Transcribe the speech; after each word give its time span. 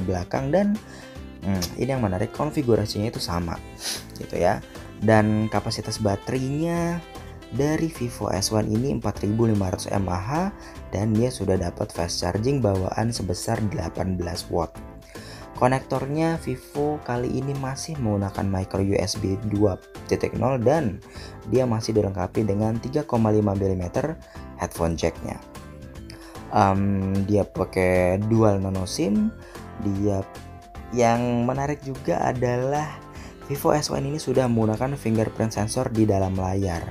belakang 0.00 0.54
dan 0.54 0.78
hmm, 1.44 1.76
ini 1.76 1.90
yang 1.92 2.00
menarik 2.00 2.32
konfigurasinya 2.32 3.10
itu 3.10 3.20
sama 3.20 3.58
gitu 4.16 4.38
ya 4.38 4.62
dan 5.02 5.50
kapasitas 5.50 5.98
baterainya 5.98 7.02
dari 7.52 7.92
Vivo 7.92 8.32
S1 8.32 8.64
ini 8.72 8.96
4500 8.96 9.92
mAh 10.00 10.48
dan 10.88 11.12
dia 11.12 11.28
sudah 11.28 11.60
dapat 11.60 11.92
fast 11.92 12.24
charging 12.24 12.64
bawaan 12.64 13.12
sebesar 13.12 13.60
18 13.68 14.16
watt. 14.48 14.72
Konektornya 15.60 16.40
Vivo 16.42 16.98
kali 17.06 17.38
ini 17.38 17.54
masih 17.54 17.94
menggunakan 18.00 18.42
micro 18.48 18.82
USB 18.82 19.38
2.0 19.52 19.78
dan 20.64 20.98
dia 21.52 21.68
masih 21.68 21.94
dilengkapi 21.94 22.42
dengan 22.42 22.80
3,5 22.80 23.06
mm 23.38 23.84
headphone 24.58 24.96
jacknya. 24.98 25.38
Um, 26.50 27.14
dia 27.30 27.46
pakai 27.46 28.18
dual 28.26 28.58
nano 28.58 28.88
SIM. 28.88 29.30
Dia 29.82 30.22
yang 30.92 31.48
menarik 31.48 31.80
juga 31.82 32.20
adalah 32.20 33.00
Vivo 33.50 33.74
S1 33.74 33.98
ini 34.06 34.22
sudah 34.22 34.46
menggunakan 34.46 34.94
fingerprint 34.94 35.52
sensor 35.52 35.90
di 35.90 36.06
dalam 36.06 36.38
layar 36.38 36.86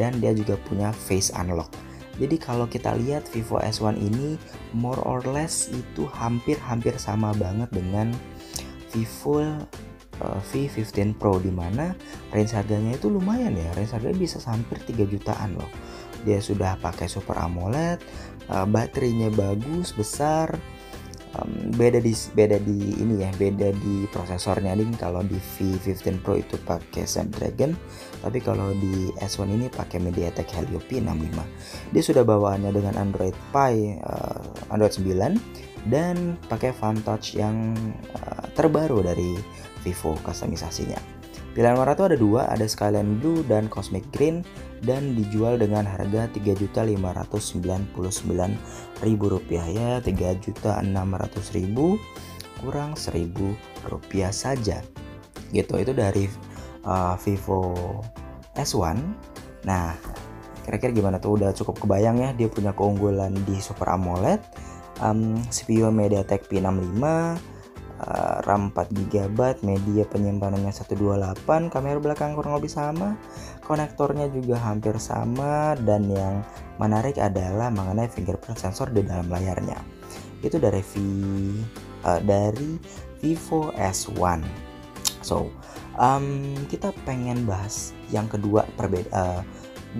dan 0.00 0.16
dia 0.18 0.32
juga 0.32 0.56
punya 0.66 0.90
face 0.90 1.30
unlock. 1.36 1.68
Jadi 2.20 2.36
kalau 2.36 2.68
kita 2.68 2.96
lihat 2.96 3.28
Vivo 3.32 3.60
S1 3.60 3.96
ini 3.96 4.36
more 4.76 5.00
or 5.04 5.24
less 5.24 5.68
itu 5.72 6.08
hampir-hampir 6.08 6.96
sama 6.96 7.32
banget 7.36 7.68
dengan 7.72 8.12
Vivo 8.92 9.40
uh, 9.40 10.40
V15 10.52 11.16
Pro 11.16 11.40
di 11.40 11.48
mana 11.48 11.96
range 12.32 12.52
harganya 12.52 12.96
itu 12.96 13.08
lumayan 13.08 13.56
ya. 13.56 13.68
Range 13.72 13.92
harganya 13.96 14.18
bisa 14.20 14.36
hampir 14.48 14.80
3 14.84 15.08
jutaan 15.08 15.56
loh. 15.56 15.70
Dia 16.28 16.40
sudah 16.44 16.76
pakai 16.76 17.08
Super 17.08 17.40
AMOLED, 17.40 18.04
uh, 18.52 18.68
baterainya 18.68 19.32
bagus, 19.32 19.96
besar, 19.96 20.52
um, 21.38 21.70
beda 21.76 22.02
di 22.02 22.12
beda 22.34 22.58
di 22.62 22.78
ini 22.98 23.22
ya 23.22 23.30
beda 23.36 23.70
di 23.76 24.08
prosesornya. 24.10 24.74
Nih 24.74 24.90
kalau 24.98 25.22
di 25.22 25.36
V15 25.36 26.22
Pro 26.24 26.38
itu 26.38 26.56
pakai 26.62 27.04
Snapdragon 27.06 27.76
tapi 28.20 28.38
kalau 28.40 28.72
di 28.76 29.08
S1 29.16 29.48
ini 29.48 29.66
pakai 29.72 29.96
MediaTek 30.00 30.48
Helio 30.52 30.80
P65 30.84 31.38
dia 31.96 32.02
sudah 32.04 32.22
bawaannya 32.22 32.70
dengan 32.72 32.94
Android 33.00 33.36
Pie 33.52 33.96
uh, 34.04 34.44
Android 34.72 34.92
9 34.92 35.88
dan 35.88 36.36
pakai 36.52 36.76
Touch 37.00 37.32
yang 37.32 37.72
uh, 38.12 38.44
terbaru 38.52 39.00
dari 39.00 39.40
Vivo 39.80 40.12
kustomisasinya 40.20 41.19
Pilihan 41.50 41.74
warna 41.74 41.98
itu 41.98 42.06
ada 42.06 42.14
dua, 42.14 42.46
ada 42.46 42.62
Skyline 42.62 43.18
Blue 43.18 43.42
dan 43.42 43.66
Cosmic 43.66 44.06
Green 44.14 44.46
dan 44.86 45.18
dijual 45.18 45.58
dengan 45.58 45.82
harga 45.82 46.30
Rp3.599.000 46.30 48.54
ya, 49.50 49.98
Rp3.600.000 49.98 51.74
kurang 52.62 52.94
Rp1.000 52.94 54.30
saja. 54.30 54.78
Gitu, 55.50 55.74
itu 55.74 55.90
dari 55.90 56.30
uh, 56.86 57.18
Vivo 57.18 57.74
S1. 58.54 59.02
Nah, 59.66 59.98
kira-kira 60.62 60.94
gimana 60.94 61.18
tuh? 61.18 61.34
Udah 61.34 61.50
cukup 61.50 61.82
kebayang 61.82 62.22
ya 62.22 62.30
dia 62.30 62.46
punya 62.46 62.70
keunggulan 62.70 63.34
di 63.42 63.58
Super 63.58 63.90
AMOLED, 63.98 64.38
um, 65.02 65.34
CPU 65.50 65.90
MediaTek 65.90 66.46
P65, 66.46 67.02
uh, 68.00 68.40
RAM 68.44 68.72
4 68.72 69.12
GB, 69.12 69.38
media 69.64 70.04
penyimpanannya 70.08 70.72
128, 70.72 71.44
kamera 71.68 71.98
belakang 72.00 72.32
kurang 72.32 72.56
lebih 72.56 72.72
sama, 72.72 73.16
konektornya 73.64 74.32
juga 74.32 74.56
hampir 74.60 74.96
sama 74.96 75.76
dan 75.84 76.08
yang 76.08 76.40
menarik 76.80 77.20
adalah 77.20 77.68
mengenai 77.68 78.08
fingerprint 78.08 78.56
sensor 78.56 78.88
di 78.88 79.04
dalam 79.04 79.28
layarnya. 79.28 79.76
Itu 80.40 80.56
dari 80.56 80.80
V 80.80 80.92
uh, 82.08 82.20
dari 82.24 82.80
Vivo 83.20 83.68
S1. 83.76 84.40
So, 85.20 85.52
um, 86.00 86.56
kita 86.72 86.96
pengen 87.04 87.44
bahas 87.44 87.92
yang 88.08 88.24
kedua 88.26 88.64
perbeda. 88.80 89.12
Uh, 89.12 89.40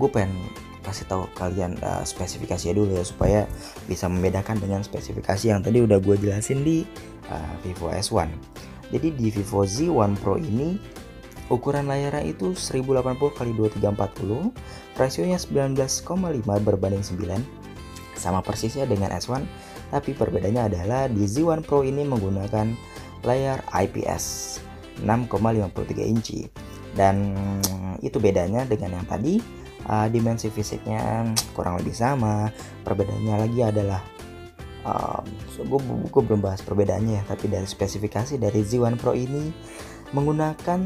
gue 0.01 0.09
pengen 0.09 0.49
kasih 0.91 1.07
tahu 1.07 1.31
kalian 1.39 1.79
uh, 1.87 2.03
spesifikasinya 2.03 2.75
dulu 2.75 2.99
ya 2.99 3.05
supaya 3.07 3.41
bisa 3.87 4.11
membedakan 4.11 4.59
dengan 4.59 4.83
spesifikasi 4.83 5.47
yang 5.47 5.63
tadi 5.63 5.79
udah 5.87 6.03
gue 6.03 6.19
jelasin 6.19 6.67
di 6.67 6.83
uh, 7.31 7.55
Vivo 7.63 7.95
S1. 7.95 8.27
Jadi 8.91 9.15
di 9.15 9.31
Vivo 9.31 9.63
Z1 9.63 10.19
Pro 10.19 10.35
ini 10.35 10.75
ukuran 11.47 11.87
layarnya 11.87 12.27
itu 12.27 12.59
1080 12.59 13.07
x 13.31 13.39
2340, 13.39 14.99
rasionya 14.99 15.39
19,5 15.39 16.43
berbanding 16.43 17.03
9, 17.07 18.19
sama 18.19 18.43
persisnya 18.43 18.85
dengan 18.91 19.15
S1, 19.15 19.47
tapi 19.95 20.11
perbedaannya 20.15 20.75
adalah 20.75 21.07
di 21.07 21.23
Z1 21.27 21.63
Pro 21.63 21.87
ini 21.87 22.03
menggunakan 22.03 22.75
layar 23.23 23.63
IPS 23.71 24.59
6,53 25.07 26.03
inci 26.03 26.51
dan 26.99 27.31
itu 28.03 28.19
bedanya 28.19 28.67
dengan 28.67 28.99
yang 28.99 29.07
tadi 29.07 29.39
uh, 29.87 30.09
dimensi 30.11 30.53
fisiknya 30.53 31.31
kurang 31.55 31.81
lebih 31.81 31.95
sama. 31.95 32.51
Perbedaannya 32.85 33.35
lagi 33.47 33.61
adalah 33.65 34.03
um, 34.85 35.25
so 35.53 35.65
gue, 35.65 35.81
gue 36.09 36.23
belum 36.25 36.41
bahas 36.41 36.61
perbedaannya 36.65 37.21
ya 37.21 37.25
tapi 37.29 37.49
dari 37.49 37.69
spesifikasi 37.69 38.41
dari 38.41 38.61
Z1 38.65 38.97
Pro 39.01 39.13
ini 39.13 39.53
menggunakan 40.11 40.81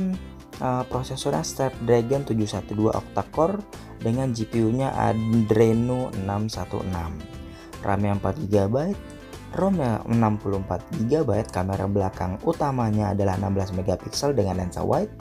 uh, 0.60 0.84
prosesornya 0.86 1.46
Snapdragon 1.46 2.26
712 2.28 2.92
octa-core 2.92 3.58
dengan 4.02 4.34
GPU-nya 4.36 4.92
Adreno 4.92 6.12
616 6.12 7.84
RAM-nya 7.84 8.12
4 8.20 8.52
GB 8.52 8.76
ROM-nya 9.54 10.02
64 10.10 11.06
GB, 11.06 11.30
kamera 11.54 11.86
belakang 11.86 12.42
utamanya 12.42 13.14
adalah 13.14 13.38
16 13.38 13.78
megapiksel 13.78 14.34
dengan 14.34 14.58
lensa 14.58 14.82
wide, 14.82 15.14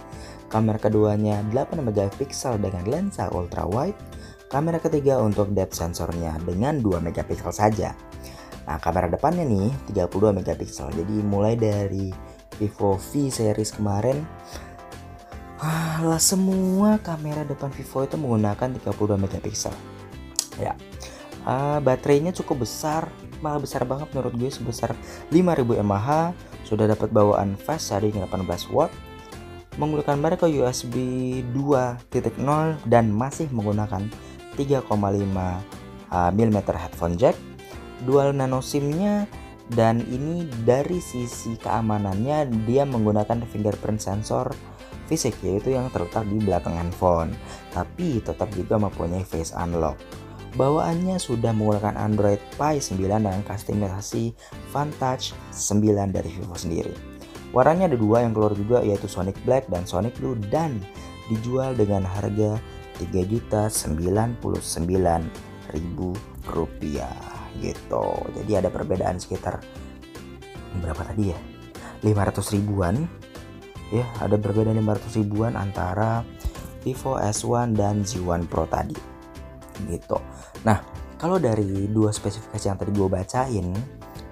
Kamera 0.53 0.77
keduanya 0.77 1.41
8 1.49 1.81
megapiksel 1.81 2.61
dengan 2.61 2.85
lensa 2.85 3.25
ultra 3.33 3.65
wide. 3.65 3.97
Kamera 4.53 4.77
ketiga 4.77 5.17
untuk 5.17 5.49
depth 5.49 5.81
sensornya 5.81 6.37
dengan 6.45 6.77
2 6.77 7.01
megapiksel 7.01 7.49
saja. 7.49 7.97
Nah, 8.69 8.77
kamera 8.77 9.09
depannya 9.09 9.49
nih 9.49 9.73
32 9.89 10.29
megapiksel. 10.29 10.93
Jadi 10.93 11.25
mulai 11.25 11.57
dari 11.57 12.13
Vivo 12.61 13.01
V 13.01 13.33
series 13.33 13.73
kemarin 13.73 14.21
ah, 15.57 16.05
lah 16.05 16.21
semua 16.21 17.01
kamera 17.01 17.41
depan 17.47 17.73
Vivo 17.73 18.05
itu 18.05 18.13
menggunakan 18.13 18.77
32 18.77 19.17
megapiksel. 19.17 19.73
Ya. 20.61 20.77
Uh, 21.43 21.81
baterainya 21.83 22.31
cukup 22.31 22.63
besar, 22.63 23.09
malah 23.43 23.59
besar 23.59 23.83
banget 23.83 24.07
menurut 24.15 24.31
gue 24.37 24.47
sebesar 24.47 24.95
5000 25.27 25.83
mAh, 25.83 26.31
sudah 26.63 26.87
dapat 26.87 27.11
bawaan 27.11 27.59
fast 27.59 27.91
charging 27.91 28.15
18 28.15 28.71
watt, 28.71 28.93
menggunakan 29.77 30.17
mereka 30.19 30.45
USB 30.45 30.95
2.0 31.53 32.37
dan 32.85 33.05
masih 33.09 33.49
menggunakan 33.49 34.05
3,5 34.53 34.85
mm 36.13 36.57
headphone 36.77 37.17
jack, 37.17 37.33
dual 38.05 38.37
nano 38.37 38.61
SIM-nya 38.61 39.25
dan 39.73 40.03
ini 40.05 40.45
dari 40.67 41.01
sisi 41.01 41.57
keamanannya 41.57 42.67
dia 42.67 42.83
menggunakan 42.85 43.47
fingerprint 43.49 44.03
sensor 44.03 44.51
fisik 45.07 45.33
yaitu 45.41 45.73
yang 45.73 45.89
terletak 45.89 46.27
di 46.27 46.37
belakang 46.37 46.75
handphone 46.75 47.31
tapi 47.71 48.21
tetap 48.21 48.51
juga 48.53 48.77
mempunyai 48.77 49.25
face 49.25 49.55
unlock. 49.57 49.97
Bawaannya 50.53 51.17
sudah 51.17 51.49
menggunakan 51.49 51.97
Android 51.97 52.37
Pie 52.61 52.77
9 52.77 53.25
dan 53.25 53.41
kustomisasi 53.41 54.37
Touch 55.01 55.33
9 55.49 56.13
dari 56.13 56.29
Vivo 56.29 56.53
sendiri 56.53 57.12
Warnanya 57.53 57.93
ada 57.93 57.97
dua 58.01 58.25
yang 58.25 58.33
keluar 58.33 58.57
juga 58.57 58.81
yaitu 58.81 59.05
Sonic 59.05 59.37
Black 59.45 59.69
dan 59.69 59.85
Sonic 59.85 60.17
Blue 60.17 60.33
dan 60.49 60.81
dijual 61.29 61.77
dengan 61.77 62.01
harga 62.01 62.57
ribu 65.69 66.17
rupiah 66.49 67.13
gitu. 67.61 68.05
Jadi 68.33 68.51
ada 68.57 68.73
perbedaan 68.73 69.21
sekitar 69.21 69.61
berapa 70.81 71.01
tadi 71.05 71.29
ya? 71.29 71.39
500 72.03 72.55
ribuan 72.59 72.95
ya 73.93 74.03
ada 74.19 74.35
perbedaan 74.35 74.81
500 74.81 75.21
ribuan 75.23 75.53
antara 75.53 76.25
Vivo 76.83 77.15
S1 77.15 77.77
dan 77.77 78.03
Z1 78.03 78.49
Pro 78.51 78.67
tadi 78.67 78.97
gitu. 79.87 80.19
Nah 80.67 80.83
kalau 81.15 81.39
dari 81.39 81.87
dua 81.87 82.11
spesifikasi 82.11 82.65
yang 82.67 82.75
tadi 82.75 82.91
gue 82.91 83.07
bacain 83.07 83.67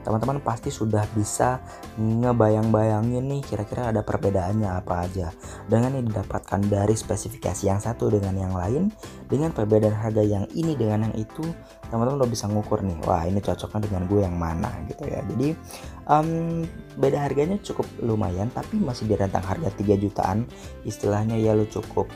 teman-teman 0.01 0.41
pasti 0.41 0.73
sudah 0.73 1.05
bisa 1.13 1.61
ngebayang-bayangin 1.97 3.21
nih 3.21 3.41
kira-kira 3.45 3.93
ada 3.93 4.01
perbedaannya 4.01 4.69
apa 4.69 5.05
aja. 5.05 5.29
Dengan 5.69 5.97
yang 5.97 6.05
didapatkan 6.09 6.61
dari 6.67 6.93
spesifikasi 6.97 7.69
yang 7.69 7.79
satu 7.81 8.09
dengan 8.09 8.33
yang 8.37 8.53
lain 8.53 8.89
dengan 9.29 9.53
perbedaan 9.53 9.95
harga 9.95 10.21
yang 10.25 10.45
ini 10.53 10.73
dengan 10.73 11.09
yang 11.09 11.15
itu 11.15 11.45
teman-teman 11.87 12.23
udah 12.23 12.31
bisa 12.31 12.47
ngukur 12.47 12.81
nih 12.81 12.97
wah 13.03 13.27
ini 13.27 13.43
cocoknya 13.43 13.79
dengan 13.87 14.01
gue 14.09 14.19
yang 14.23 14.35
mana 14.37 14.69
gitu 14.89 15.03
ya. 15.05 15.21
Jadi 15.25 15.53
um, 16.09 16.61
beda 16.97 17.17
harganya 17.29 17.57
cukup 17.61 17.85
lumayan 18.01 18.49
tapi 18.49 18.81
masih 18.81 19.05
di 19.05 19.15
rentang 19.15 19.45
harga 19.45 19.69
3 19.77 20.01
jutaan. 20.01 20.49
Istilahnya 20.83 21.37
ya 21.37 21.53
lo 21.53 21.69
cukup 21.69 22.09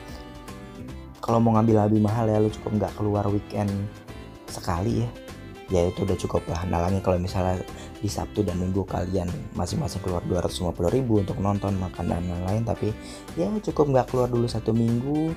kalau 1.26 1.42
mau 1.42 1.58
ngambil 1.58 1.90
lebih 1.90 2.06
mahal 2.06 2.30
ya 2.30 2.38
lo 2.38 2.46
cukup 2.46 2.78
nggak 2.78 2.92
keluar 2.94 3.26
weekend 3.26 3.70
sekali 4.46 5.02
ya 5.02 5.25
ya 5.66 5.82
itu 5.86 6.06
udah 6.06 6.16
cukup 6.18 6.42
lah. 6.46 6.62
Nalangnya 6.66 7.02
kalau 7.02 7.18
misalnya 7.18 7.58
di 7.98 8.06
Sabtu 8.06 8.46
dan 8.46 8.58
Minggu 8.62 8.86
kalian 8.86 9.26
masing-masing 9.58 10.02
keluar 10.02 10.22
250 10.26 10.72
ribu 10.94 11.18
untuk 11.22 11.38
nonton 11.42 11.74
makan 11.78 12.06
dan 12.06 12.22
lain-lain 12.22 12.62
tapi 12.62 12.94
ya 13.34 13.50
cukup 13.50 13.90
nggak 13.90 14.06
keluar 14.10 14.28
dulu 14.30 14.46
satu 14.46 14.70
minggu 14.70 15.34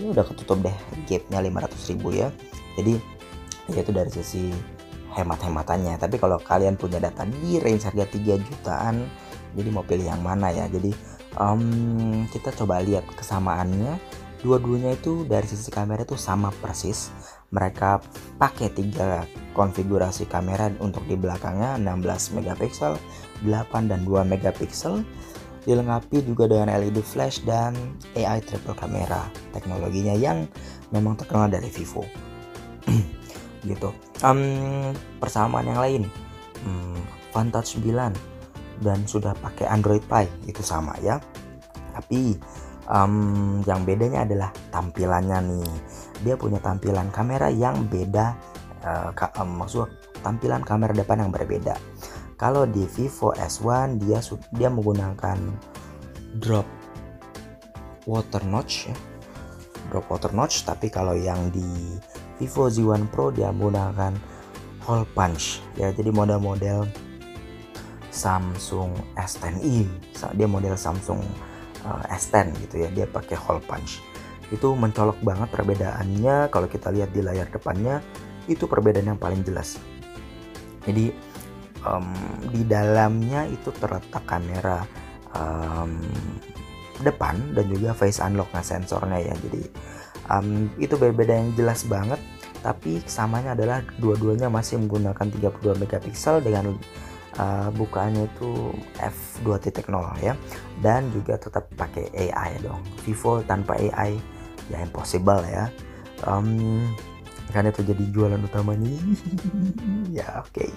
ya 0.00 0.10
udah 0.10 0.24
ketutup 0.24 0.58
deh 0.64 0.76
gapnya 1.06 1.38
500 1.38 1.90
ribu 1.94 2.08
ya. 2.14 2.28
Jadi 2.74 2.98
ya 3.70 3.80
itu 3.82 3.92
dari 3.94 4.10
sisi 4.10 4.50
hemat-hematannya. 5.14 5.98
Tapi 5.98 6.16
kalau 6.18 6.38
kalian 6.42 6.74
punya 6.74 6.98
data 6.98 7.22
di 7.26 7.62
range 7.62 7.86
harga 7.86 8.06
3 8.10 8.46
jutaan 8.46 9.06
jadi 9.54 9.68
mau 9.70 9.82
pilih 9.82 10.06
yang 10.06 10.22
mana 10.22 10.54
ya? 10.54 10.70
Jadi 10.70 10.94
um, 11.38 12.26
kita 12.30 12.54
coba 12.54 12.82
lihat 12.82 13.06
kesamaannya. 13.14 13.98
Dua-duanya 14.40 14.96
itu 14.96 15.28
dari 15.28 15.44
sisi 15.44 15.68
kamera 15.68 16.00
itu 16.00 16.16
sama 16.16 16.48
persis 16.48 17.12
mereka 17.50 17.98
pakai 18.38 18.70
tiga 18.70 19.26
konfigurasi 19.54 20.30
kamera 20.30 20.70
untuk 20.78 21.02
di 21.10 21.18
belakangnya 21.18 21.74
16 21.82 22.38
megapiksel 22.38 22.94
8 23.42 23.90
dan 23.90 24.06
2 24.06 24.22
megapiksel. 24.26 25.02
Dilengkapi 25.60 26.24
juga 26.24 26.48
dengan 26.48 26.72
LED 26.72 27.04
flash 27.04 27.44
dan 27.44 27.76
AI 28.16 28.40
triple 28.40 28.72
kamera 28.72 29.28
teknologinya 29.52 30.16
yang 30.16 30.48
memang 30.88 31.20
terkenal 31.20 31.52
dari 31.52 31.68
Vivo. 31.68 32.06
Gitu. 33.68 33.92
Um, 34.24 34.96
persamaan 35.20 35.68
yang 35.68 35.80
lain 35.84 36.02
um, 36.64 36.96
Vantage 37.36 37.76
9 37.76 38.80
dan 38.80 38.98
sudah 39.04 39.36
pakai 39.36 39.68
Android 39.68 40.00
Pie 40.08 40.32
itu 40.48 40.64
sama 40.64 40.96
ya. 41.04 41.20
Tapi 41.92 42.40
um, 42.90 43.62
yang 43.64 43.86
bedanya 43.86 44.26
adalah 44.26 44.50
tampilannya 44.74 45.38
nih. 45.46 45.70
Dia 46.26 46.34
punya 46.36 46.58
tampilan 46.60 47.08
kamera 47.14 47.48
yang 47.48 47.86
beda 47.86 48.34
uh, 48.84 49.14
um, 49.40 49.64
maksud 49.64 49.86
tampilan 50.20 50.66
kamera 50.66 50.92
depan 50.92 51.24
yang 51.24 51.32
berbeda. 51.32 51.78
Kalau 52.36 52.66
di 52.66 52.84
Vivo 52.98 53.32
S1 53.36 54.00
dia 54.02 54.18
dia 54.52 54.68
menggunakan 54.68 55.38
drop 56.42 56.66
water 58.04 58.42
notch 58.44 58.90
ya. 58.90 58.96
Drop 59.88 60.10
water 60.10 60.32
notch 60.34 60.66
tapi 60.66 60.90
kalau 60.90 61.14
yang 61.14 61.48
di 61.54 61.96
Vivo 62.40 62.68
Z1 62.68 63.08
Pro 63.12 63.30
dia 63.30 63.52
menggunakan 63.54 64.16
hole 64.84 65.06
punch 65.14 65.60
ya. 65.76 65.92
Jadi 65.92 66.10
model-model 66.10 66.88
Samsung 68.10 68.90
S10i 69.14 69.86
dia 70.34 70.48
model 70.50 70.74
Samsung 70.74 71.22
uh, 71.84 72.04
S10 72.10 72.52
gitu 72.66 72.74
ya 72.82 72.88
dia 72.92 73.06
pakai 73.08 73.36
hole 73.36 73.62
punch. 73.64 74.02
Itu 74.50 74.74
mencolok 74.74 75.22
banget 75.22 75.48
perbedaannya 75.54 76.50
kalau 76.50 76.66
kita 76.66 76.90
lihat 76.90 77.14
di 77.14 77.22
layar 77.22 77.46
depannya 77.48 78.02
itu 78.50 78.66
perbedaan 78.66 79.14
yang 79.14 79.20
paling 79.20 79.46
jelas. 79.46 79.78
Jadi 80.84 81.12
um, 81.86 82.10
di 82.50 82.66
dalamnya 82.66 83.46
itu 83.46 83.70
terletak 83.78 84.24
kamera 84.26 84.82
um, 85.36 86.02
depan 87.00 87.36
dan 87.56 87.64
juga 87.70 87.96
face 87.96 88.18
unlock 88.20 88.50
nah 88.50 88.64
sensornya 88.64 89.20
ya. 89.22 89.34
Jadi 89.38 89.62
um, 90.28 90.66
itu 90.82 90.98
berbeda 90.98 91.36
yang 91.36 91.54
jelas 91.54 91.86
banget 91.86 92.18
tapi 92.60 93.00
kesamanya 93.00 93.56
adalah 93.56 93.80
dua-duanya 93.96 94.52
masih 94.52 94.76
menggunakan 94.84 95.26
32 95.32 95.80
megapiksel 95.80 96.44
dengan 96.44 96.76
uh, 97.38 97.68
bukaannya 97.74 98.26
itu 98.26 98.74
f2.0 98.98 99.86
ya. 100.24 100.34
Dan 100.80 101.12
juga 101.14 101.36
tetap 101.36 101.68
pakai 101.76 102.10
AI 102.10 102.58
dong. 102.64 102.80
Vivo 103.04 103.44
tanpa 103.44 103.76
AI 103.78 104.18
ya 104.72 104.78
impossible 104.82 105.44
ya. 105.46 105.68
Um, 106.26 106.90
karena 107.50 107.74
itu 107.74 107.82
jadi 107.86 108.04
jualan 108.10 108.40
utamanya. 108.42 108.90
Ya 110.10 110.42
oke. 110.42 110.50
Okay. 110.58 110.70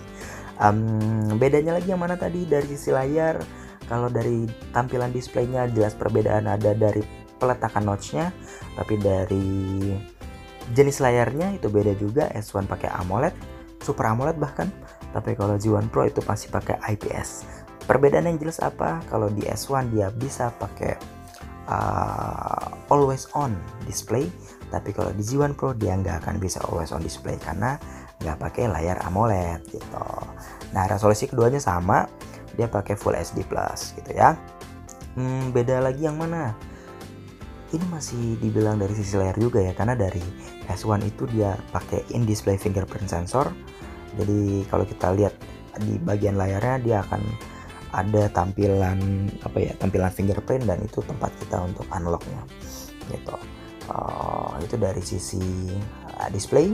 um, 0.61 1.33
bedanya 1.41 1.73
lagi 1.81 1.89
yang 1.89 2.01
mana 2.01 2.13
tadi? 2.13 2.45
Dari 2.45 2.69
sisi 2.69 2.93
layar 2.93 3.41
kalau 3.89 4.13
dari 4.13 4.45
tampilan 4.69 5.09
displaynya 5.09 5.65
jelas 5.73 5.97
perbedaan. 5.97 6.45
Ada 6.45 6.77
dari 6.77 7.01
peletakan 7.41 7.83
notchnya 7.89 8.29
tapi 8.77 8.95
dari 9.01 9.49
jenis 10.77 11.01
layarnya 11.01 11.57
itu 11.57 11.67
beda 11.67 11.97
juga. 11.97 12.29
S1 12.29 12.69
pakai 12.69 12.93
AMOLED 12.93 13.53
Super 13.83 14.15
AMOLED 14.15 14.39
bahkan 14.39 14.71
tapi 15.13 15.37
kalau 15.37 15.55
Z1 15.55 15.93
Pro 15.93 16.09
itu 16.09 16.19
masih 16.25 16.49
pakai 16.49 16.81
IPS 16.97 17.63
perbedaan 17.85 18.27
yang 18.27 18.39
jelas 18.39 18.63
apa? 18.63 19.03
Kalau 19.11 19.27
di 19.29 19.43
S1 19.43 19.91
dia 19.91 20.07
bisa 20.11 20.49
pakai 20.55 20.95
uh, 21.67 22.67
always 22.89 23.27
on 23.35 23.55
display. 23.85 24.27
Tapi 24.71 24.89
kalau 24.95 25.13
di 25.13 25.21
Z1 25.21 25.53
Pro 25.53 25.75
dia 25.75 25.93
nggak 25.93 26.25
akan 26.25 26.35
bisa 26.39 26.63
always 26.65 26.89
on 26.95 27.03
display 27.03 27.37
karena 27.37 27.77
nggak 28.23 28.39
pakai 28.39 28.71
layar 28.71 28.97
AMOLED 29.05 29.61
gitu. 29.69 30.07
Nah 30.71 30.83
resolusi 30.87 31.27
keduanya 31.27 31.59
sama. 31.59 32.07
Dia 32.53 32.69
pakai 32.69 32.93
Full 32.93 33.17
HD 33.17 33.41
Plus 33.49 33.97
gitu 33.97 34.13
ya. 34.13 34.37
Hmm, 35.17 35.49
beda 35.49 35.81
lagi 35.81 36.05
yang 36.05 36.17
mana? 36.17 36.53
Ini 37.73 37.81
masih 37.89 38.37
dibilang 38.37 38.77
dari 38.77 38.93
sisi 38.93 39.17
layar 39.17 39.33
juga 39.41 39.57
ya 39.57 39.73
karena 39.73 39.97
dari 39.97 40.21
S1 40.69 41.01
itu 41.09 41.25
dia 41.33 41.57
pakai 41.73 42.05
in 42.13 42.21
display 42.21 42.53
fingerprint 42.53 43.09
sensor 43.09 43.49
jadi 44.17 44.67
kalau 44.69 44.85
kita 44.85 45.13
lihat 45.17 45.33
di 45.81 45.97
bagian 45.97 46.37
layarnya 46.37 46.77
dia 46.81 46.97
akan 47.01 47.21
ada 47.93 48.25
tampilan 48.33 49.29
apa 49.45 49.57
ya 49.61 49.73
tampilan 49.77 50.09
fingerprint 50.09 50.65
dan 50.65 50.81
itu 50.81 51.01
tempat 51.05 51.29
kita 51.37 51.61
untuk 51.61 51.85
unlocknya. 51.93 52.41
Gitu. 53.09 53.35
Uh, 53.89 54.57
itu 54.63 54.75
dari 54.81 55.01
sisi 55.05 55.69
uh, 56.17 56.29
display. 56.33 56.73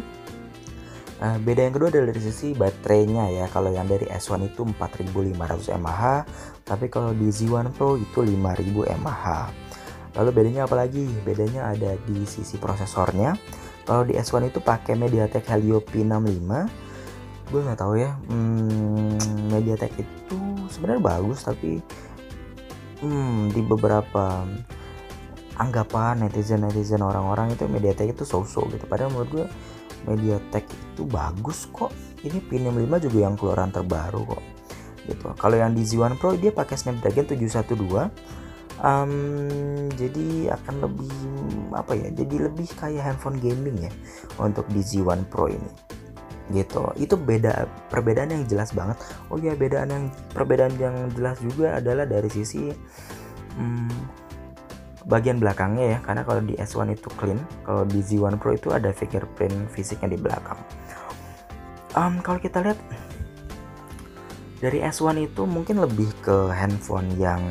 Uh, 1.19 1.35
beda 1.43 1.67
yang 1.67 1.75
kedua 1.75 1.91
adalah 1.91 2.15
dari 2.15 2.23
sisi 2.23 2.55
baterainya 2.55 3.27
ya. 3.35 3.45
Kalau 3.51 3.75
yang 3.75 3.91
dari 3.91 4.07
S1 4.07 4.55
itu 4.55 4.63
4500 4.63 5.75
mAh 5.75 6.23
tapi 6.63 6.85
kalau 6.87 7.11
di 7.11 7.27
Z1 7.27 7.75
Pro 7.75 7.99
itu 7.99 8.23
5000 8.23 8.95
mAh 9.03 9.51
lalu 10.15 10.29
bedanya 10.31 10.65
apa 10.65 10.75
lagi? 10.79 11.03
Bedanya 11.27 11.69
ada 11.69 11.99
di 12.07 12.23
sisi 12.23 12.55
prosesornya. 12.55 13.35
Kalau 13.83 14.07
di 14.07 14.15
S1 14.15 14.53
itu 14.53 14.63
pakai 14.63 14.95
MediaTek 14.95 15.43
Helio 15.51 15.83
P65 15.83 16.47
gue 17.49 17.59
nggak 17.65 17.79
tahu 17.81 17.93
ya 17.97 18.13
hmm, 18.29 19.49
MediaTek 19.49 19.93
itu 19.97 20.39
sebenarnya 20.69 21.01
bagus 21.01 21.45
tapi 21.45 21.81
hmm, 23.01 23.53
di 23.53 23.61
beberapa 23.65 24.45
anggapan 25.59 26.23
netizen 26.23 26.63
netizen 26.63 27.03
orang-orang 27.03 27.51
itu 27.51 27.67
MediaTek 27.67 28.15
itu 28.15 28.23
so-so 28.23 28.63
gitu. 28.71 28.87
Padahal 28.87 29.11
menurut 29.11 29.29
gue 29.29 29.45
MediaTek 30.07 30.63
itu 30.63 31.03
bagus 31.03 31.67
kok. 31.75 31.91
Ini 32.23 32.39
P65 32.47 33.11
juga 33.11 33.17
yang 33.19 33.35
keluaran 33.35 33.71
terbaru 33.71 34.23
kok 34.23 34.43
gitu. 35.07 35.25
Kalau 35.35 35.55
yang 35.55 35.75
di 35.75 35.83
Z1 35.83 36.15
Pro 36.19 36.35
dia 36.35 36.51
pakai 36.51 36.75
Snapdragon 36.79 37.27
712 37.27 37.75
um, 38.83 39.11
jadi 39.95 40.55
akan 40.55 40.75
lebih 40.83 41.11
apa 41.75 41.93
ya 41.95 42.07
jadi 42.11 42.35
lebih 42.49 42.67
kayak 42.75 43.03
handphone 43.03 43.39
gaming 43.39 43.77
ya 43.89 43.91
untuk 44.39 44.67
di 44.71 44.83
Z1 44.83 45.27
Pro 45.31 45.47
ini 45.47 45.71
gitu. 46.53 46.89
Itu 46.97 47.15
beda 47.15 47.69
perbedaan 47.89 48.33
yang 48.33 48.43
jelas 48.49 48.73
banget. 48.73 48.97
Oh 49.29 49.37
ya 49.37 49.53
bedaan 49.53 49.89
yang 49.89 50.05
perbedaan 50.33 50.73
yang 50.81 50.95
jelas 51.13 51.37
juga 51.41 51.77
adalah 51.77 52.05
dari 52.09 52.29
sisi 52.29 52.73
hmm, 53.57 53.93
bagian 55.05 55.37
belakangnya 55.37 55.97
ya. 55.97 55.99
Karena 56.01 56.21
kalau 56.25 56.41
di 56.43 56.57
S1 56.57 56.93
itu 56.93 57.09
clean 57.17 57.39
kalau 57.65 57.85
di 57.85 58.01
Z1 58.01 58.37
Pro 58.41 58.53
itu 58.53 58.69
ada 58.73 58.89
fingerprint 58.93 59.69
fisiknya 59.73 60.13
di 60.13 60.19
belakang. 60.19 60.59
Um, 61.97 62.21
kalau 62.21 62.37
kita 62.37 62.61
lihat 62.61 62.77
dari 64.61 64.83
S1 64.83 65.17
itu 65.25 65.47
mungkin 65.49 65.81
lebih 65.81 66.11
ke 66.21 66.53
handphone 66.53 67.09
yang 67.17 67.41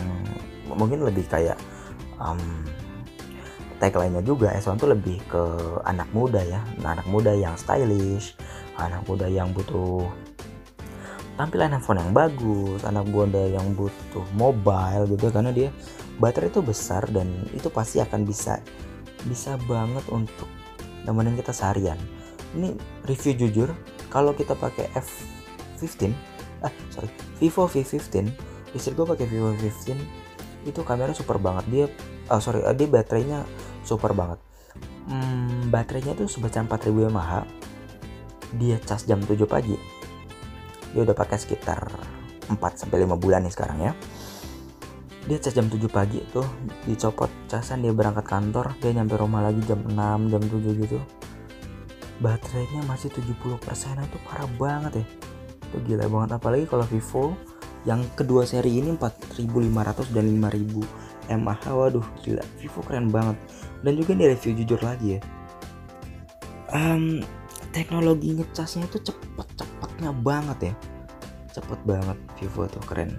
mungkin 0.68 1.02
lebih 1.02 1.26
kayak 1.26 1.58
um, 2.20 2.38
tagline-nya 3.78 4.22
juga. 4.26 4.52
S1 4.54 4.78
tuh 4.78 4.90
lebih 4.90 5.22
ke 5.30 5.42
anak 5.86 6.10
muda 6.10 6.42
ya. 6.42 6.60
Anak 6.82 7.06
muda 7.06 7.32
yang 7.34 7.54
stylish 7.58 8.34
anak 8.78 9.02
muda 9.10 9.26
yang 9.26 9.50
butuh 9.50 10.06
tampilan 11.38 11.70
handphone 11.70 12.02
yang 12.02 12.10
bagus 12.10 12.82
anak 12.82 13.06
muda 13.10 13.46
yang 13.46 13.66
butuh 13.78 14.26
mobile 14.34 15.06
gitu 15.10 15.30
karena 15.30 15.54
dia 15.54 15.68
baterai 16.18 16.50
itu 16.50 16.62
besar 16.62 17.06
dan 17.14 17.30
itu 17.54 17.70
pasti 17.70 18.02
akan 18.02 18.26
bisa 18.26 18.58
bisa 19.26 19.54
banget 19.70 20.02
untuk 20.10 20.50
nemenin 21.06 21.38
kita 21.38 21.54
seharian. 21.54 21.98
Ini 22.58 22.74
review 23.06 23.34
jujur 23.46 23.68
kalau 24.10 24.34
kita 24.34 24.58
pakai 24.58 24.90
F15 24.98 26.10
ah 26.66 26.74
sorry 26.90 27.06
Vivo 27.38 27.70
V15 27.70 28.26
istri 28.74 28.90
gue 28.98 29.06
pakai 29.06 29.30
Vivo 29.30 29.54
V15 29.54 29.94
itu 30.66 30.80
kamera 30.82 31.14
super 31.14 31.38
banget. 31.38 31.64
Dia 31.70 31.86
oh 32.34 32.42
sorry 32.42 32.66
dia 32.74 32.86
baterainya 32.90 33.46
super 33.86 34.10
banget. 34.10 34.42
Hmm, 35.06 35.70
baterainya 35.70 36.18
itu 36.18 36.26
sebesar 36.26 36.66
4000 36.66 37.08
mAh 37.08 37.46
dia 38.56 38.80
cas 38.80 39.04
jam 39.04 39.20
7 39.20 39.36
pagi. 39.44 39.76
Dia 40.96 41.04
udah 41.04 41.12
pakai 41.12 41.36
sekitar 41.36 41.84
4 42.48 42.56
sampai 42.56 43.04
5 43.04 43.20
bulan 43.20 43.44
nih 43.44 43.52
sekarang 43.52 43.78
ya. 43.84 43.92
Dia 45.28 45.36
cas 45.36 45.52
jam 45.52 45.68
7 45.68 45.76
pagi 45.92 46.24
tuh 46.32 46.46
dicopot 46.88 47.28
casan 47.52 47.84
dia 47.84 47.92
berangkat 47.92 48.24
kantor 48.24 48.72
dia 48.80 48.96
nyampe 48.96 49.20
rumah 49.20 49.44
lagi 49.44 49.60
jam 49.68 49.84
6 49.84 50.32
jam 50.32 50.40
7 50.40 50.80
gitu. 50.80 50.98
Baterainya 52.24 52.82
masih 52.88 53.12
70% 53.12 54.08
itu 54.08 54.18
parah 54.24 54.48
banget 54.56 55.04
ya. 55.04 55.06
Itu 55.68 55.76
gila 55.84 56.08
banget 56.08 56.30
apalagi 56.40 56.64
kalau 56.64 56.88
Vivo 56.88 57.36
yang 57.86 58.02
kedua 58.16 58.42
seri 58.48 58.80
ini 58.80 58.96
4500 58.96 60.16
dan 60.16 60.24
5000 60.26 61.36
mAh 61.36 61.60
waduh 61.68 62.06
gila. 62.24 62.42
Vivo 62.56 62.80
keren 62.80 63.12
banget. 63.12 63.36
Dan 63.84 63.92
juga 64.00 64.16
di 64.16 64.24
review 64.32 64.52
jujur 64.64 64.80
lagi 64.80 65.20
ya. 65.20 65.20
Um, 66.72 67.22
teknologi 67.72 68.36
ngecasnya 68.36 68.88
itu 68.88 69.12
cepet-cepetnya 69.12 70.10
banget 70.24 70.72
ya. 70.72 70.74
Cepet 71.52 71.80
banget 71.84 72.18
Vivo 72.38 72.64
tuh 72.68 72.82
keren. 72.84 73.12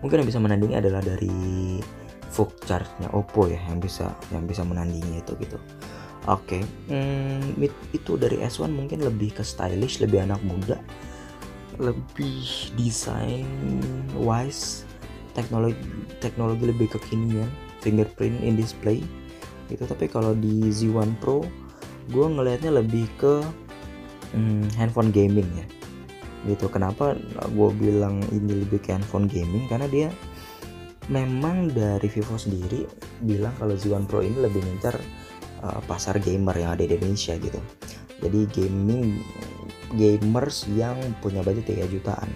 Mungkin 0.00 0.22
yang 0.22 0.28
bisa 0.28 0.40
menandingi 0.42 0.76
adalah 0.78 1.02
dari 1.02 1.78
Vogue 2.28 2.60
charge-nya 2.68 3.08
Oppo 3.16 3.48
ya 3.48 3.58
yang 3.66 3.80
bisa 3.80 4.12
yang 4.30 4.44
bisa 4.44 4.62
menandingi 4.62 5.24
itu 5.24 5.32
gitu. 5.40 5.58
Oke 6.28 6.60
okay. 6.60 6.62
hmm, 6.92 7.56
itu 7.96 8.20
dari 8.20 8.36
S1 8.44 8.68
mungkin 8.68 9.00
lebih 9.00 9.40
ke 9.40 9.42
stylish 9.42 10.04
lebih 10.04 10.28
anak 10.28 10.42
muda 10.44 10.76
lebih 11.78 12.44
desain 12.74 13.46
wise 14.18 14.82
teknologi 15.32 15.78
teknologi 16.18 16.68
lebih 16.68 16.90
kekinian 16.90 17.48
fingerprint 17.80 18.36
in 18.44 18.58
display 18.58 19.00
gitu. 19.72 19.86
Tapi 19.88 20.10
kalau 20.10 20.36
di 20.36 20.68
Z1 20.68 21.16
Pro 21.22 21.46
gue 22.08 22.26
ngelihatnya 22.26 22.72
lebih 22.72 23.06
ke 23.20 23.44
hmm, 24.34 24.72
handphone 24.76 25.12
gaming 25.12 25.48
ya. 25.56 25.66
Gitu 26.46 26.70
kenapa 26.70 27.18
gue 27.52 27.70
bilang 27.76 28.22
ini 28.32 28.64
lebih 28.64 28.80
ke 28.80 28.96
handphone 28.96 29.28
gaming? 29.28 29.68
Karena 29.68 29.86
dia 29.88 30.08
memang 31.08 31.72
dari 31.72 32.06
Vivo 32.08 32.36
sendiri 32.36 32.84
bilang 33.24 33.52
kalau 33.56 33.74
Z1 33.74 34.04
Pro 34.04 34.20
ini 34.20 34.36
lebih 34.44 34.60
ngincar 34.60 34.96
uh, 35.64 35.80
pasar 35.88 36.20
gamer 36.20 36.56
yang 36.56 36.76
ada 36.76 36.84
di 36.84 36.94
Indonesia 36.94 37.34
gitu. 37.36 37.60
Jadi 38.18 38.40
gaming 38.50 39.22
gamers 39.96 40.68
yang 40.76 40.98
punya 41.24 41.40
budget 41.40 41.80
3 41.80 41.88
jutaan. 41.88 42.28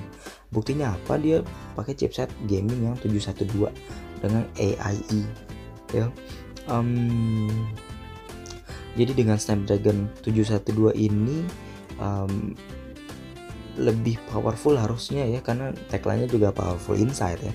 Buktinya 0.53 0.97
apa? 0.97 1.17
Dia 1.21 1.41
pakai 1.77 1.97
chipset 1.97 2.29
gaming 2.49 2.93
yang 2.93 2.97
712 3.01 3.73
dengan 4.21 4.45
AIE 4.57 5.25
ya. 5.93 6.09
Um, 6.71 7.51
jadi 8.93 9.13
dengan 9.17 9.41
Snapdragon 9.41 10.09
712 10.21 10.93
ini 10.97 11.45
um, 11.97 12.53
lebih 13.81 14.21
powerful 14.29 14.77
harusnya 14.77 15.25
ya 15.25 15.41
karena 15.41 15.73
tagline-nya 15.89 16.29
juga 16.29 16.53
powerful 16.53 16.93
inside 16.93 17.41
ya. 17.41 17.55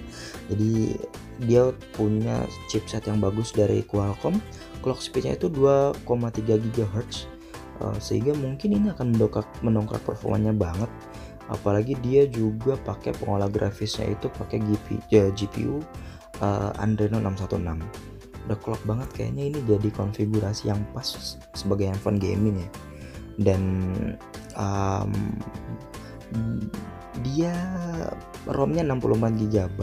Jadi 0.49 0.97
dia 1.45 1.69
punya 1.93 2.41
chipset 2.73 3.05
yang 3.05 3.21
bagus 3.21 3.53
dari 3.53 3.85
Qualcomm. 3.85 4.41
Clock 4.81 5.01
speed-nya 5.01 5.37
itu 5.37 5.49
2,3 5.53 6.57
GHz. 6.73 7.29
Uh, 7.77 7.93
sehingga 8.01 8.33
mungkin 8.33 8.73
ini 8.73 8.89
akan 8.89 9.13
mendongkrak 9.13 9.45
mendongkrak 9.61 10.01
performanya 10.01 10.49
banget. 10.57 10.89
Apalagi 11.53 11.93
dia 12.01 12.25
juga 12.25 12.73
pakai 12.81 13.13
pengolah 13.13 13.47
grafisnya 13.47 14.09
itu 14.09 14.27
pakai 14.27 14.59
GPU, 14.59 14.99
ya, 15.13 15.29
GPU 15.31 15.79
uh, 16.41 16.73
Adreno 16.81 17.21
616. 17.21 18.16
Udah 18.47 18.57
clock 18.63 18.81
banget 18.87 19.09
kayaknya. 19.13 19.51
Ini 19.51 19.59
jadi 19.67 19.89
konfigurasi 19.91 20.71
yang 20.71 20.79
pas 20.95 21.37
sebagai 21.51 21.91
handphone 21.91 22.17
gaming 22.17 22.63
ya. 22.63 22.69
Dan 23.37 23.61
um, 24.57 25.11
dia 27.21 27.53
ROM-nya 28.49 28.87
64 28.87 29.51
GB 29.51 29.79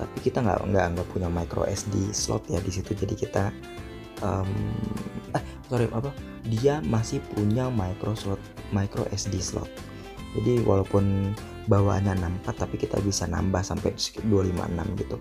tapi 0.00 0.16
kita 0.24 0.40
nggak 0.40 0.72
nggak 0.72 0.86
nggak 0.96 1.08
punya 1.12 1.28
micro 1.28 1.68
SD 1.68 2.14
slot 2.16 2.48
ya 2.48 2.62
di 2.64 2.72
situ. 2.72 2.96
Jadi 2.96 3.14
kita 3.18 3.52
um, 4.24 4.48
eh 5.36 5.44
sorry 5.68 5.90
apa? 5.92 6.08
Dia 6.48 6.80
masih 6.80 7.20
punya 7.36 7.68
micro 7.68 8.16
slot 8.16 8.40
micro 8.72 9.04
SD 9.12 9.42
slot. 9.44 9.68
Jadi 10.38 10.62
walaupun 10.64 11.36
bawaannya 11.68 12.16
64 12.46 12.62
tapi 12.64 12.80
kita 12.80 12.96
bisa 13.02 13.28
nambah 13.28 13.60
sampai 13.60 13.92
256 13.94 15.02
gitu 15.04 15.16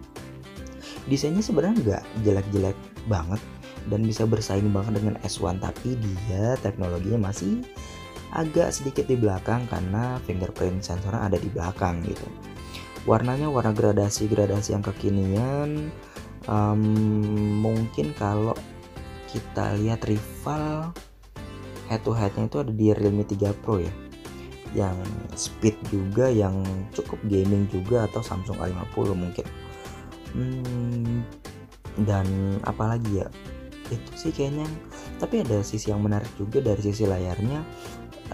desainnya 1.10 1.44
sebenarnya 1.44 1.76
nggak 1.82 2.04
jelek-jelek 2.24 2.78
banget 3.10 3.42
dan 3.90 4.06
bisa 4.06 4.24
bersaing 4.30 4.70
banget 4.70 5.02
dengan 5.02 5.16
S1 5.26 5.58
tapi 5.58 5.98
dia 5.98 6.54
teknologinya 6.62 7.34
masih 7.34 7.66
agak 8.30 8.70
sedikit 8.70 9.10
di 9.10 9.18
belakang 9.18 9.66
karena 9.68 10.22
fingerprint 10.24 10.86
sensornya 10.86 11.26
ada 11.26 11.38
di 11.42 11.50
belakang 11.50 12.06
gitu. 12.06 12.28
Warnanya 13.10 13.50
warna 13.50 13.74
gradasi-gradasi 13.74 14.78
yang 14.78 14.86
kekinian 14.86 15.90
um, 16.46 16.82
mungkin 17.66 18.14
kalau 18.14 18.54
kita 19.34 19.74
lihat 19.82 20.06
rival 20.06 20.94
head 21.90 22.02
to 22.06 22.14
headnya 22.14 22.46
itu 22.46 22.58
ada 22.62 22.74
di 22.74 22.94
Realme 22.94 23.26
3 23.26 23.62
Pro 23.66 23.82
ya. 23.82 23.94
Yang 24.78 25.02
speed 25.34 25.78
juga 25.90 26.30
yang 26.30 26.62
cukup 26.94 27.18
gaming 27.26 27.66
juga 27.74 28.06
atau 28.06 28.22
Samsung 28.22 28.62
A50 28.62 29.18
mungkin 29.18 29.46
hmm, 30.34 31.22
dan 32.06 32.26
apalagi 32.66 33.24
ya 33.24 33.28
itu 33.90 34.12
sih 34.16 34.32
kayaknya. 34.34 34.70
Tapi 35.18 35.44
ada 35.44 35.60
sisi 35.66 35.90
yang 35.90 36.06
menarik 36.06 36.30
juga 36.38 36.62
dari 36.62 36.80
sisi 36.80 37.10
layarnya. 37.10 37.62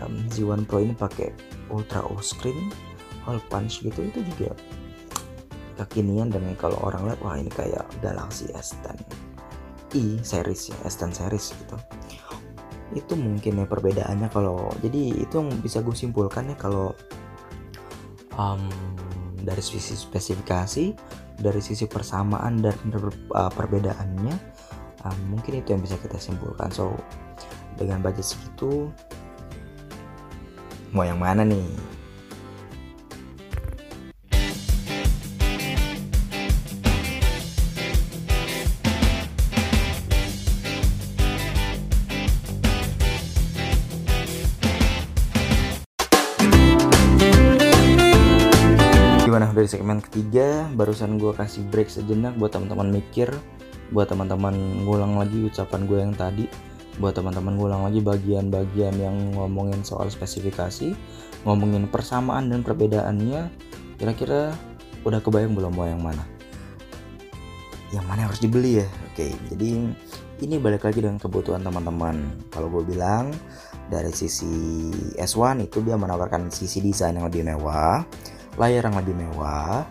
Um, 0.03 0.27
Z1 0.27 0.67
Pro 0.67 0.83
ini 0.83 0.91
pakai 0.91 1.31
Ultra 1.71 2.03
O 2.03 2.19
screen 2.19 2.67
hole 3.25 3.41
punch 3.49 3.81
gitu 3.81 4.05
itu 4.05 4.21
juga 4.21 4.53
kekinian 5.75 6.31
dan 6.31 6.45
kalau 6.55 6.79
orang 6.85 7.11
lihat 7.11 7.19
wah 7.25 7.35
ini 7.35 7.51
kayak 7.51 7.83
Galaxy 7.99 8.47
S10 8.53 8.95
i 9.95 10.19
series 10.23 10.71
ya 10.71 10.77
S10 10.87 11.11
series 11.11 11.45
gitu. 11.51 11.77
Itu 12.95 13.13
mungkin 13.19 13.59
ya 13.59 13.65
perbedaannya 13.67 14.29
kalau 14.31 14.71
jadi 14.79 15.25
itu 15.25 15.33
yang 15.41 15.51
bisa 15.59 15.83
gue 15.83 15.95
simpulkan 15.97 16.51
ya 16.53 16.55
kalau 16.55 16.95
um, 18.39 18.61
dari 19.41 19.63
sisi 19.63 19.97
spesifikasi 19.99 20.95
dari 21.35 21.59
sisi 21.59 21.85
persamaan 21.85 22.63
dan 22.63 22.75
uh, 23.35 23.51
perbedaannya 23.51 24.35
um, 25.03 25.19
mungkin 25.27 25.59
itu 25.59 25.75
yang 25.75 25.83
bisa 25.83 25.99
kita 25.99 26.15
simpulkan 26.17 26.71
so 26.71 26.95
dengan 27.75 27.99
budget 27.99 28.23
segitu 28.23 28.87
Mau 30.95 31.03
yang 31.03 31.19
mana 31.19 31.43
nih? 31.43 31.67
Dari 49.55 49.71
segmen 49.71 50.03
ketiga 50.03 50.67
barusan 50.75 51.15
gue 51.15 51.31
kasih 51.31 51.63
break 51.71 51.87
sejenak 51.87 52.35
buat 52.35 52.51
teman-teman 52.51 52.91
mikir 52.91 53.31
buat 53.95 54.11
teman-teman 54.11 54.83
ngulang 54.83 55.15
lagi 55.15 55.47
ucapan 55.47 55.87
gue 55.87 55.97
yang 56.03 56.11
tadi 56.11 56.51
buat 56.99 57.15
teman-teman 57.15 57.55
ngulang 57.59 57.83
lagi 57.87 57.99
bagian-bagian 57.99 58.95
yang 58.99 59.15
ngomongin 59.35 59.83
soal 59.83 60.07
spesifikasi 60.07 60.95
ngomongin 61.43 61.91
persamaan 61.91 62.49
dan 62.49 62.63
perbedaannya. 62.63 63.51
Kira-kira 63.95 64.55
udah 65.03 65.19
kebayang 65.21 65.55
belum 65.55 65.71
mau 65.75 65.87
yang 65.87 66.01
mana? 66.01 66.23
Yang 67.93 68.05
mana 68.07 68.17
yang 68.25 68.29
harus 68.31 68.43
dibeli 68.43 68.71
ya? 68.83 68.87
Oke 69.11 69.31
jadi 69.51 69.91
ini 70.43 70.55
balik 70.59 70.83
lagi 70.83 70.99
dengan 70.99 71.19
kebutuhan 71.19 71.63
teman-teman. 71.63 72.47
Kalau 72.51 72.67
gue 72.67 72.83
bilang 72.83 73.31
dari 73.87 74.11
sisi 74.11 74.91
S1 75.15 75.67
itu 75.67 75.79
dia 75.83 75.95
menawarkan 75.95 76.51
sisi 76.51 76.81
desain 76.81 77.15
yang 77.15 77.27
lebih 77.27 77.43
mewah 77.43 78.03
layar 78.55 78.87
yang 78.87 78.97
lebih 78.99 79.15
mewah 79.15 79.83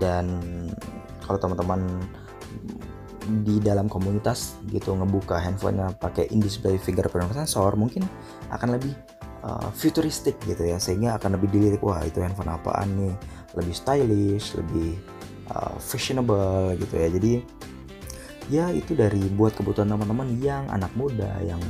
dan 0.00 0.40
kalau 1.24 1.40
teman-teman 1.40 1.80
di 3.44 3.56
dalam 3.56 3.88
komunitas 3.88 4.60
gitu 4.68 4.92
ngebuka 4.92 5.40
handphonenya 5.40 5.96
pakai 5.96 6.28
in 6.28 6.44
display 6.44 6.76
fingerprint 6.76 7.32
sensor 7.32 7.72
mungkin 7.72 8.04
akan 8.52 8.76
lebih 8.76 8.92
uh, 9.44 9.68
futuristik 9.72 10.36
gitu 10.44 10.64
ya 10.64 10.76
sehingga 10.80 11.16
akan 11.20 11.40
lebih 11.40 11.48
dilirik 11.52 11.80
wah 11.84 12.00
itu 12.04 12.20
handphone 12.20 12.52
apaan 12.52 12.88
nih? 12.96 13.14
Lebih 13.54 13.74
stylish 13.76 14.56
lebih 14.56 15.00
uh, 15.52 15.76
fashionable 15.80 16.74
gitu 16.80 16.94
ya. 16.96 17.08
Jadi 17.12 17.32
ya 18.52 18.64
itu 18.72 18.92
dari 18.92 19.24
buat 19.32 19.56
kebutuhan 19.56 19.88
teman-teman 19.88 20.36
yang 20.40 20.68
anak 20.68 20.92
muda 20.92 21.32
yang 21.44 21.60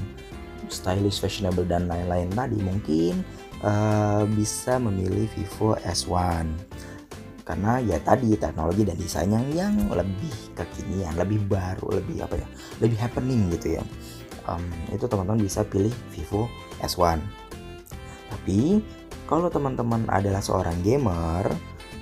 stylish 0.71 1.23
fashionable 1.23 1.67
dan 1.67 1.91
lain-lain 1.91 2.31
tadi. 2.35 2.59
Mungkin 2.59 3.23
uh, 3.65 4.23
bisa 4.29 4.77
memilih 4.77 5.27
Vivo 5.33 5.75
S1 5.81 6.47
karena 7.45 7.77
ya 7.85 8.01
tadi 8.01 8.41
teknologi 8.41 8.89
dan 8.89 8.97
desainnya 8.97 9.41
yang 9.53 9.77
lebih 9.93 10.57
kekinian, 10.57 11.13
lebih 11.13 11.45
baru, 11.45 12.01
lebih 12.01 12.25
apa 12.25 12.41
ya, 12.41 12.49
lebih 12.81 12.97
happening 12.97 13.53
gitu 13.53 13.77
ya. 13.77 13.85
Um, 14.49 14.65
itu 14.89 15.05
teman-teman 15.05 15.45
bisa 15.45 15.61
pilih 15.65 15.93
Vivo 16.17 16.49
S1. 16.81 17.21
Tapi 18.33 18.81
kalau 19.29 19.53
teman-teman 19.53 20.09
adalah 20.09 20.41
seorang 20.41 20.81
gamer, 20.81 21.53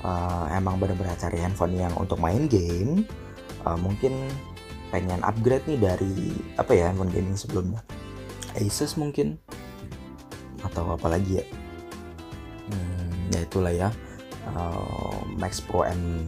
uh, 0.07 0.47
emang 0.55 0.79
benar-benar 0.79 1.19
cari 1.19 1.43
handphone 1.43 1.75
yang 1.75 1.95
untuk 1.99 2.23
main 2.23 2.47
game, 2.47 3.03
uh, 3.67 3.75
mungkin 3.75 4.15
pengen 4.95 5.27
upgrade 5.27 5.67
nih 5.67 5.79
dari 5.83 6.39
apa 6.55 6.71
ya 6.71 6.95
handphone 6.95 7.11
gaming 7.11 7.35
sebelumnya, 7.35 7.83
Asus 8.55 8.95
mungkin 8.95 9.43
atau 10.63 10.95
apa 10.95 11.07
lagi 11.11 11.43
ya. 11.43 11.47
Hmm, 12.71 13.35
ya 13.35 13.41
itulah 13.43 13.73
ya. 13.75 13.89
Uh, 14.53 15.23
Max 15.39 15.63
Pro 15.63 15.87
M 15.87 16.27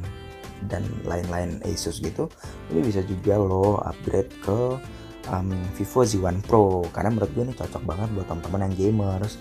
dan 0.71 0.85
lain-lain 1.05 1.61
Asus 1.67 1.99
gitu. 2.01 2.31
Ini 2.71 2.81
bisa 2.83 3.01
juga 3.05 3.37
lo 3.37 3.83
upgrade 3.83 4.33
ke 4.43 4.59
um, 5.31 5.51
Vivo 5.77 6.01
Z1 6.07 6.47
Pro. 6.47 6.87
Karena 6.91 7.11
menurut 7.13 7.31
gue 7.35 7.45
ini 7.45 7.55
cocok 7.55 7.83
banget 7.85 8.09
buat 8.15 8.27
teman-teman 8.29 8.71
yang 8.71 8.75
gamers. 8.75 9.37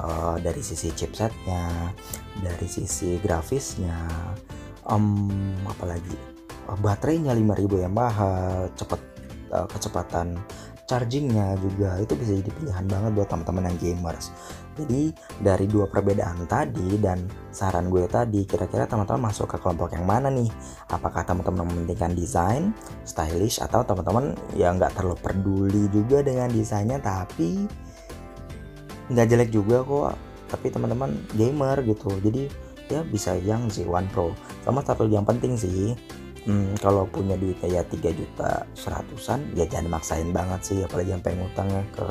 Uh, 0.00 0.38
dari 0.40 0.62
sisi 0.64 0.88
chipsetnya 0.96 1.92
dari 2.40 2.64
sisi 2.64 3.20
grafisnya 3.20 4.08
um, 4.86 5.28
apalagi 5.68 6.14
uh, 6.70 6.78
baterainya 6.78 7.36
5000 7.36 7.90
mAh 7.90 8.18
cepet 8.78 9.00
uh, 9.52 9.66
kecepatan 9.68 10.38
chargingnya 10.90 11.54
juga 11.62 12.02
itu 12.02 12.18
bisa 12.18 12.34
jadi 12.34 12.50
pilihan 12.50 12.86
banget 12.90 13.10
buat 13.14 13.28
teman-teman 13.30 13.70
yang 13.70 13.78
gamers. 13.78 14.34
Jadi 14.74 15.14
dari 15.38 15.70
dua 15.70 15.86
perbedaan 15.86 16.50
tadi 16.50 16.98
dan 16.98 17.30
saran 17.54 17.86
gue 17.94 18.10
tadi 18.10 18.42
kira-kira 18.42 18.90
teman-teman 18.90 19.30
masuk 19.30 19.54
ke 19.54 19.56
kelompok 19.62 19.94
yang 19.94 20.02
mana 20.02 20.26
nih? 20.34 20.50
Apakah 20.90 21.22
teman-teman 21.22 21.62
mementingkan 21.70 22.18
desain 22.18 22.74
stylish 23.06 23.62
atau 23.62 23.86
teman-teman 23.86 24.34
yang 24.58 24.82
nggak 24.82 24.98
terlalu 24.98 25.14
peduli 25.22 25.86
juga 25.94 26.26
dengan 26.26 26.50
desainnya 26.50 26.98
tapi 26.98 27.70
nggak 29.14 29.26
jelek 29.30 29.50
juga 29.54 29.86
kok 29.86 30.18
tapi 30.50 30.74
teman-teman 30.74 31.14
gamer 31.38 31.86
gitu. 31.86 32.10
Jadi 32.18 32.50
ya 32.90 33.06
bisa 33.06 33.38
yang 33.38 33.70
Z1 33.70 34.10
Pro. 34.10 34.34
Sama 34.66 34.82
satu 34.82 35.06
yang 35.06 35.22
penting 35.22 35.54
sih 35.54 35.94
hmm, 36.46 36.78
kalau 36.80 37.04
punya 37.08 37.36
duit 37.36 37.58
kayak 37.60 37.90
3 37.92 38.12
juta 38.14 38.64
seratusan 38.76 39.52
ya 39.56 39.66
jangan 39.66 39.98
maksain 39.98 40.30
banget 40.30 40.60
sih 40.62 40.78
apalagi 40.84 41.12
yang 41.12 41.22
pengen 41.24 41.48
utangnya 41.50 41.82
ke 41.92 42.06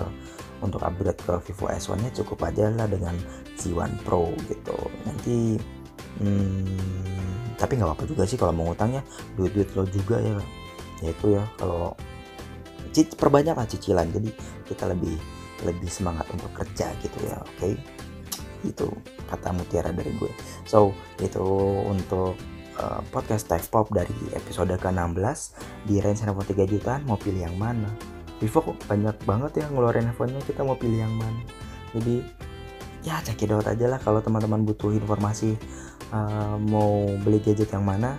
untuk 0.59 0.83
upgrade 0.83 1.15
ke 1.23 1.33
Vivo 1.47 1.65
S1 1.71 2.03
nya 2.03 2.11
cukup 2.11 2.51
aja 2.51 2.67
lah 2.75 2.87
dengan 2.89 3.15
Z1 3.55 4.03
Pro 4.03 4.27
gitu. 4.51 4.75
Nanti 5.07 5.55
hmm, 6.19 7.55
tapi 7.55 7.79
nggak 7.79 7.95
apa 7.95 8.03
juga 8.03 8.27
sih 8.27 8.35
kalau 8.35 8.51
mau 8.51 8.75
utangnya 8.75 8.99
duit-duit 9.39 9.71
lo 9.73 9.87
juga 9.87 10.19
ya. 10.19 10.35
Yaitu 10.99 11.39
ya 11.39 11.43
kalau 11.55 11.95
perbanyak 13.15 13.55
lah 13.55 13.63
cicilan 13.63 14.11
jadi 14.11 14.27
kita 14.67 14.91
lebih 14.91 15.15
lebih 15.63 15.87
semangat 15.87 16.27
untuk 16.35 16.51
kerja 16.51 16.91
gitu 16.99 17.17
ya 17.23 17.39
oke? 17.39 17.55
Okay? 17.55 17.73
itu 18.67 18.87
kata 19.29 19.55
mutiara 19.55 19.91
dari 19.95 20.11
gue. 20.19 20.31
So 20.67 20.91
itu 21.23 21.43
untuk 21.87 22.35
uh, 22.79 23.01
podcast 23.11 23.51
Tech 23.51 23.63
Pop 23.67 23.91
dari 23.91 24.15
episode 24.33 24.71
ke-16 24.71 25.39
di 25.85 25.99
range 25.99 26.23
handphone 26.23 26.47
3 26.47 26.71
jutaan 26.71 27.01
mau 27.05 27.19
pilih 27.19 27.45
yang 27.45 27.57
mana? 27.59 27.91
Vivo 28.39 28.63
kok 28.63 28.79
banyak 28.87 29.15
banget 29.27 29.63
ya 29.63 29.65
ngeluarin 29.67 30.07
handphonenya 30.07 30.41
kita 30.47 30.63
mau 30.63 30.79
pilih 30.79 31.03
yang 31.03 31.15
mana? 31.19 31.43
Jadi 31.91 32.23
ya 33.03 33.19
cek 33.19 33.43
it 33.43 33.51
out 33.51 33.67
aja 33.67 33.85
lah 33.87 33.99
kalau 33.99 34.23
teman-teman 34.23 34.63
butuh 34.63 34.91
informasi 34.95 35.59
uh, 36.15 36.55
mau 36.59 37.07
beli 37.23 37.39
gadget 37.43 37.71
yang 37.75 37.83
mana 37.83 38.15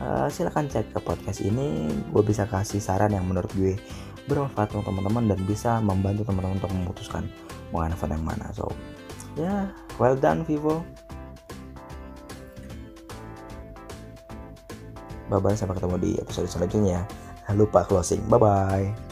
uh, 0.00 0.28
silahkan 0.28 0.68
cek 0.68 0.92
ke 0.92 1.00
podcast 1.00 1.40
ini. 1.40 1.88
Gue 2.12 2.20
bisa 2.20 2.44
kasih 2.44 2.84
saran 2.84 3.16
yang 3.16 3.24
menurut 3.24 3.48
gue 3.56 3.80
bermanfaat 4.28 4.76
untuk 4.76 4.92
teman-teman 4.92 5.24
dan 5.32 5.40
bisa 5.48 5.80
membantu 5.80 6.28
teman-teman 6.28 6.60
untuk 6.60 6.72
memutuskan 6.76 7.24
mau 7.72 7.80
handphone 7.80 8.12
yang 8.12 8.24
mana. 8.24 8.52
So 8.52 8.68
ya 9.40 9.48
yeah, 9.48 9.62
well 9.96 10.18
done 10.18 10.44
Vivo 10.44 10.84
Bye 15.28 15.40
bye 15.44 15.56
sampai 15.56 15.76
ketemu 15.76 15.96
di 16.00 16.10
episode 16.16 16.48
selanjutnya. 16.48 17.04
Jangan 17.44 17.56
lupa 17.56 17.84
closing. 17.84 18.24
Bye 18.28 18.40
bye. 18.40 19.07